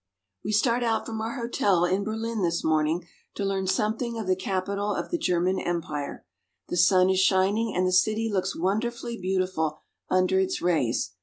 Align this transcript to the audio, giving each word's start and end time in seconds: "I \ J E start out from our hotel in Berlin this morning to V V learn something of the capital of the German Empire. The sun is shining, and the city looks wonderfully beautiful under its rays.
"I 0.43 0.47
\ 0.47 0.47
J 0.47 0.49
E 0.49 0.53
start 0.53 0.81
out 0.83 1.05
from 1.05 1.21
our 1.21 1.35
hotel 1.35 1.85
in 1.85 2.03
Berlin 2.03 2.41
this 2.41 2.63
morning 2.63 3.01
to 3.35 3.43
V 3.43 3.45
V 3.45 3.49
learn 3.49 3.67
something 3.67 4.17
of 4.17 4.25
the 4.25 4.35
capital 4.35 4.95
of 4.95 5.11
the 5.11 5.17
German 5.19 5.59
Empire. 5.59 6.25
The 6.69 6.77
sun 6.77 7.11
is 7.11 7.19
shining, 7.19 7.75
and 7.75 7.85
the 7.85 7.91
city 7.93 8.27
looks 8.27 8.55
wonderfully 8.57 9.21
beautiful 9.21 9.77
under 10.09 10.39
its 10.39 10.59
rays. 10.59 11.11